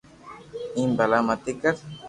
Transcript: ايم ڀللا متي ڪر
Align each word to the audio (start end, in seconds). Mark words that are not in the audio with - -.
ايم 0.77 0.89
ڀللا 0.99 1.19
متي 1.27 1.53
ڪر 1.61 1.73